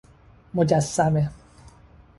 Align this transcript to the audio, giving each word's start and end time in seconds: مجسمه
مجسمه 0.53 1.29